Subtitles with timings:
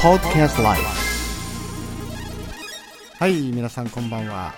[0.00, 0.80] Podcast Life
[3.18, 4.54] はい皆さんこんばんは、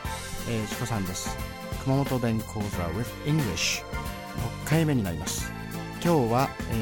[0.47, 1.35] えー、チコさんです。
[1.83, 3.83] 熊本弁講座 with English
[4.65, 5.51] 6回目になります。
[6.05, 6.75] 今日は、え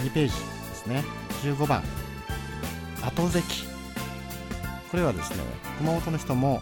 [0.00, 0.36] ー、2ページで
[0.76, 1.02] すね。
[1.42, 1.82] 15番。
[3.02, 3.42] 後関
[4.92, 5.38] これはですね
[5.78, 6.60] 熊本の人も、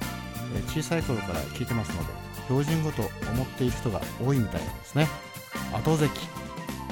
[0.55, 2.13] えー、小さい頃から聞いてますので
[2.49, 3.03] 標準語と
[3.35, 5.07] 思っている人が多いみたいなんですね。
[5.75, 6.09] 後関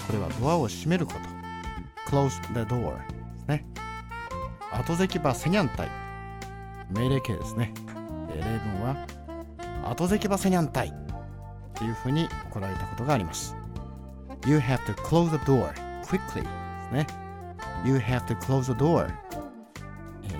[0.07, 2.15] これはドアを閉めること。
[2.15, 3.01] Close the door で
[3.41, 3.84] すね。
[4.79, 5.89] 後関場セニャンタイ
[6.91, 7.73] 命令形ですね、
[8.31, 9.07] えー、例文は
[9.91, 10.93] 後関場セニャンタイっ
[11.75, 13.57] ていうふうに怒られたことがあります。
[14.47, 15.73] You have to close the door
[16.05, 16.49] quickly で
[16.89, 17.07] すね。
[17.85, 19.09] You have to close the door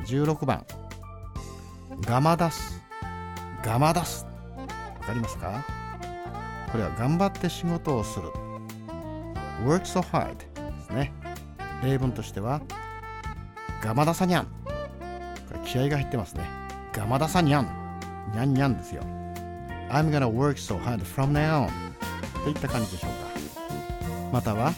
[0.07, 0.65] 16番。
[2.03, 2.81] ガマ出す。
[3.65, 4.27] ガマ出す。
[5.01, 5.65] わかりますか？
[6.71, 8.29] これは頑張って仕事をする。
[9.65, 10.45] Work so hard で
[10.83, 11.13] すね。
[11.83, 12.61] 例文としては
[13.85, 14.47] ガマダサニャン。
[14.47, 16.45] これ気合が入ってますね。
[16.95, 17.69] ガマダサニャン。
[18.33, 19.03] ニャンニャンですよ。
[19.91, 23.17] I'm gonna work so hard from now on といった感じでしょうか。
[24.33, 24.73] または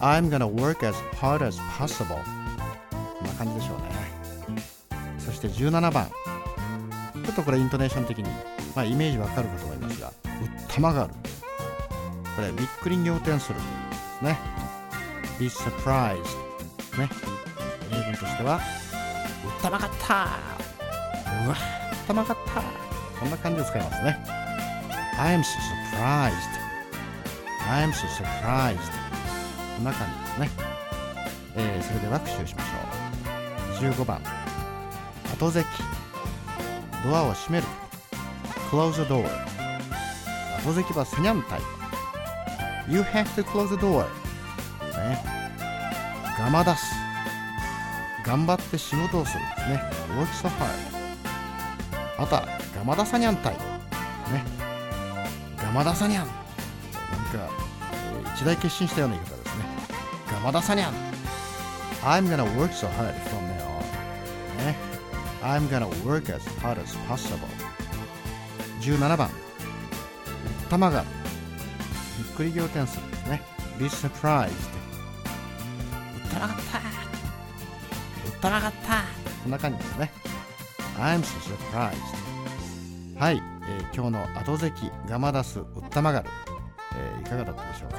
[0.00, 2.06] I'm gonna work as hard as possible
[3.18, 5.04] こんな感じでしょうね。
[5.18, 6.06] そして17番。
[6.06, 8.24] ちょっとこれイントネーション的に、
[8.74, 10.14] まあ、イメージわかるかと思いますがうっ
[10.66, 11.10] たまがる。
[12.34, 13.58] これびっくり仰天する。
[14.22, 14.38] ね。
[15.38, 16.22] Be surprised
[16.98, 17.39] ね。
[18.10, 20.14] 例文としてはうったまかった
[21.44, 21.54] うわ
[21.92, 22.62] うったまかった
[23.18, 24.18] こんな感じで使いますね
[25.18, 25.44] I am so
[25.94, 26.32] surprised
[27.68, 28.78] I am so surprised
[29.76, 30.50] こんな感じですね、
[31.56, 34.20] えー、それでは復習しましょう15番
[35.38, 35.66] 後席
[37.04, 37.66] ドアを閉める
[38.70, 39.24] close the door
[40.64, 41.60] 後席はセニャンタイ
[42.88, 44.04] You have to close the door
[44.96, 45.24] ね
[46.38, 47.09] ガマ出す
[48.24, 49.82] 頑張って仕事をするね。
[50.16, 51.00] work so hard
[52.18, 52.46] また
[52.76, 54.44] ガマダサニャンタイね。
[55.56, 56.26] ガマダサニャン。
[56.26, 56.34] なん
[57.32, 57.50] か、
[58.34, 59.64] 一大決心したような言い方ですね。
[60.30, 60.94] ガマダサニャン。
[62.02, 63.66] I'm gonna work so hard from now
[64.58, 64.76] on ね。
[65.42, 67.38] I'm gonna work as hard as possible
[68.80, 69.30] 17番。
[70.68, 71.04] 玉が
[72.18, 73.42] びっくり仰天するですね。
[73.78, 74.52] Be surprised う
[76.26, 76.99] ったなかった。
[78.40, 78.50] うった。
[78.50, 79.04] なかった
[79.42, 80.12] こんな感じですね。
[80.98, 81.96] I'm so surprised.
[83.18, 86.28] はい、えー、今日の後関ガマダスウッタマガル、
[86.96, 87.98] えー、いかがだったでしょうか、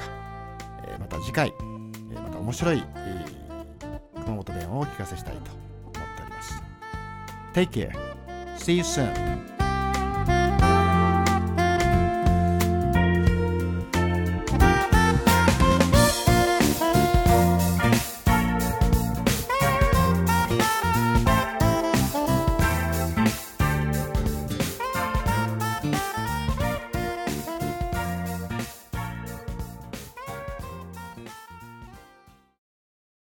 [0.88, 1.54] えー、また次回、
[2.10, 6.60] えー、また面白い、えー、熊本弁をお聞かせしたいと思っております。
[7.54, 7.92] Take care.
[8.56, 9.61] See you soon.